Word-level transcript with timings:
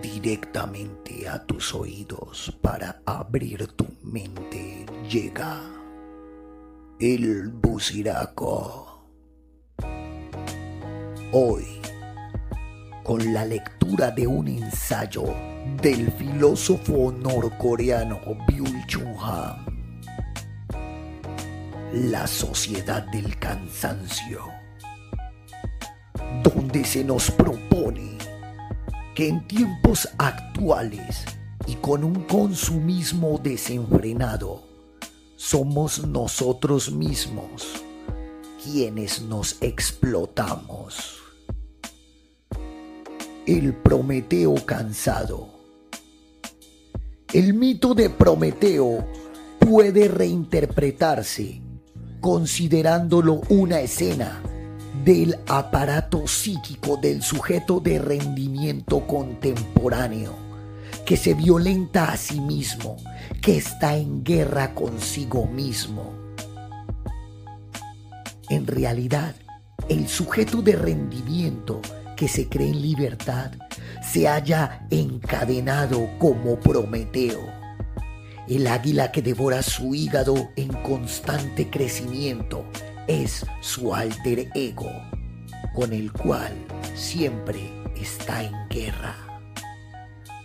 directamente 0.00 1.28
a 1.28 1.44
tus 1.44 1.74
oídos 1.74 2.56
para 2.62 3.02
abrir 3.04 3.66
tu 3.68 3.86
mente 4.02 4.86
llega 5.08 5.60
el 6.98 7.48
buciraco. 7.48 9.06
Hoy, 11.32 11.66
con 13.02 13.34
la 13.34 13.44
lectura 13.44 14.10
de 14.10 14.26
un 14.26 14.48
ensayo 14.48 15.24
del 15.82 16.10
filósofo 16.12 17.12
norcoreano 17.12 18.20
Byul 18.46 18.86
Chung 18.86 19.16
Han, 19.20 19.66
La 22.10 22.26
sociedad 22.26 23.06
del 23.08 23.38
cansancio, 23.38 24.48
donde 26.42 26.84
se 26.84 27.04
nos 27.04 27.30
propone 27.30 27.73
que 29.14 29.28
en 29.28 29.46
tiempos 29.46 30.08
actuales 30.18 31.24
y 31.66 31.76
con 31.76 32.02
un 32.02 32.24
consumismo 32.24 33.38
desenfrenado, 33.42 34.62
somos 35.36 36.06
nosotros 36.06 36.90
mismos 36.90 37.84
quienes 38.62 39.22
nos 39.22 39.56
explotamos. 39.60 41.18
El 43.46 43.74
Prometeo 43.74 44.54
cansado. 44.64 45.48
El 47.32 47.54
mito 47.54 47.94
de 47.94 48.10
Prometeo 48.10 49.06
puede 49.58 50.08
reinterpretarse 50.08 51.60
considerándolo 52.20 53.42
una 53.50 53.80
escena 53.80 54.42
del 55.04 55.38
aparato 55.48 56.26
psíquico 56.26 56.96
del 56.96 57.22
sujeto 57.22 57.78
de 57.78 57.98
rendimiento 57.98 59.06
contemporáneo, 59.06 60.32
que 61.04 61.18
se 61.18 61.34
violenta 61.34 62.10
a 62.10 62.16
sí 62.16 62.40
mismo, 62.40 62.96
que 63.42 63.58
está 63.58 63.96
en 63.96 64.24
guerra 64.24 64.74
consigo 64.74 65.46
mismo. 65.46 66.14
En 68.48 68.66
realidad, 68.66 69.34
el 69.90 70.08
sujeto 70.08 70.62
de 70.62 70.76
rendimiento 70.76 71.82
que 72.16 72.26
se 72.26 72.48
cree 72.48 72.70
en 72.70 72.80
libertad 72.80 73.50
se 74.02 74.26
halla 74.26 74.86
encadenado 74.90 76.08
como 76.18 76.58
Prometeo, 76.58 77.40
el 78.48 78.66
águila 78.66 79.12
que 79.12 79.20
devora 79.20 79.62
su 79.62 79.94
hígado 79.94 80.48
en 80.56 80.68
constante 80.68 81.68
crecimiento 81.68 82.64
es 83.06 83.44
su 83.60 83.94
alter 83.94 84.50
ego, 84.54 84.90
con 85.74 85.92
el 85.92 86.12
cual 86.12 86.52
siempre 86.94 87.70
está 87.96 88.42
en 88.42 88.54
guerra. 88.68 89.16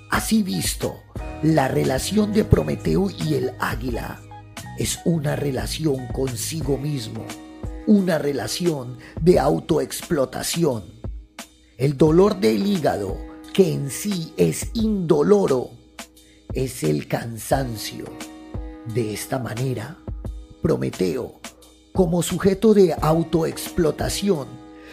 Así 0.09 0.43
visto, 0.43 1.03
la 1.43 1.67
relación 1.67 2.33
de 2.33 2.43
Prometeo 2.43 3.09
y 3.09 3.35
el 3.35 3.51
águila 3.59 4.19
es 4.77 4.99
una 5.05 5.35
relación 5.35 6.07
consigo 6.07 6.77
mismo, 6.77 7.25
una 7.87 8.17
relación 8.17 8.97
de 9.21 9.39
autoexplotación. 9.39 10.83
El 11.77 11.97
dolor 11.97 12.39
del 12.39 12.65
hígado, 12.65 13.17
que 13.53 13.73
en 13.73 13.89
sí 13.89 14.33
es 14.37 14.69
indoloro, 14.73 15.71
es 16.53 16.83
el 16.83 17.07
cansancio. 17.07 18.05
De 18.93 19.13
esta 19.13 19.39
manera, 19.39 19.97
Prometeo 20.61 21.39
como 21.93 22.21
sujeto 22.21 22.73
de 22.73 22.95
autoexplotación, 23.01 24.47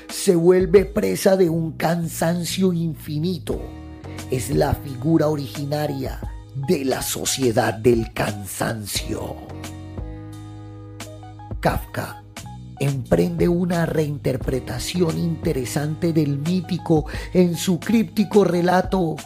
se 0.08 0.34
vuelve 0.34 0.84
presa 0.84 1.36
de 1.36 1.50
un 1.50 1.72
cansancio 1.72 2.72
infinito. 2.72 3.60
Es 4.30 4.50
la 4.50 4.74
figura 4.74 5.28
originaria 5.28 6.20
de 6.68 6.84
la 6.84 7.02
sociedad 7.02 7.74
del 7.74 8.12
cansancio. 8.12 9.36
Kafka 11.60 12.22
emprende 12.78 13.48
una 13.48 13.86
reinterpretación 13.86 15.18
interesante 15.18 16.12
del 16.12 16.38
mítico 16.38 17.06
en 17.32 17.56
su 17.56 17.80
críptico 17.80 18.44
relato 18.44 19.16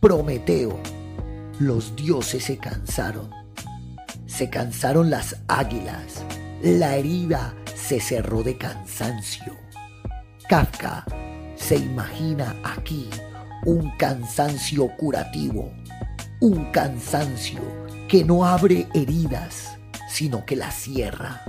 Prometeo. 0.00 0.78
Los 1.58 1.96
dioses 1.96 2.44
se 2.44 2.58
cansaron. 2.58 3.30
Se 4.26 4.50
cansaron 4.50 5.10
las 5.10 5.36
águilas 5.48 6.24
la 6.66 6.96
herida 6.96 7.54
se 7.76 8.00
cerró 8.00 8.42
de 8.42 8.58
cansancio. 8.58 9.56
Kafka 10.48 11.04
se 11.54 11.76
imagina 11.76 12.56
aquí 12.64 13.08
un 13.64 13.92
cansancio 13.96 14.88
curativo, 14.96 15.72
un 16.40 16.64
cansancio 16.72 17.60
que 18.08 18.24
no 18.24 18.44
abre 18.44 18.88
heridas, 18.94 19.78
sino 20.08 20.44
que 20.44 20.56
las 20.56 20.74
cierra. 20.74 21.44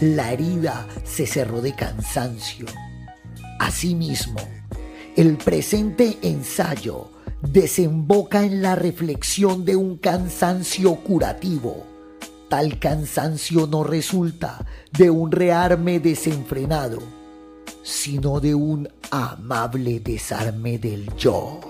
La 0.00 0.32
herida 0.32 0.88
se 1.04 1.24
cerró 1.24 1.60
de 1.60 1.76
cansancio. 1.76 2.66
Asimismo, 3.60 4.40
el 5.16 5.36
presente 5.36 6.18
ensayo 6.22 7.12
desemboca 7.42 8.42
en 8.42 8.60
la 8.60 8.74
reflexión 8.74 9.64
de 9.64 9.76
un 9.76 9.98
cansancio 9.98 10.96
curativo 10.96 11.93
Cansancio 12.78 13.66
no 13.66 13.82
resulta 13.82 14.64
de 14.92 15.10
un 15.10 15.32
rearme 15.32 15.98
desenfrenado, 15.98 17.02
sino 17.82 18.38
de 18.38 18.54
un 18.54 18.88
amable 19.10 19.98
desarme 19.98 20.78
del 20.78 21.12
yo. 21.16 21.60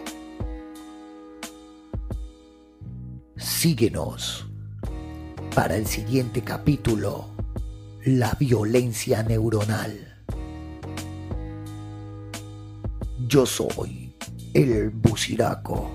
Síguenos 3.37 4.47
para 5.55 5.77
el 5.77 5.87
siguiente 5.87 6.43
capítulo, 6.43 7.31
la 8.05 8.37
violencia 8.39 9.23
neuronal. 9.23 10.23
Yo 13.27 13.47
soy 13.47 14.15
el 14.53 14.91
Buciraco. 14.91 15.91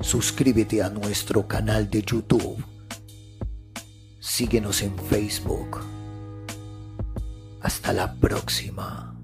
Suscríbete 0.00 0.82
a 0.82 0.88
nuestro 0.88 1.46
canal 1.46 1.90
de 1.90 2.00
YouTube 2.00 2.77
Síguenos 4.28 4.82
en 4.82 4.96
Facebook. 4.96 5.80
Hasta 7.62 7.94
la 7.94 8.14
próxima. 8.14 9.17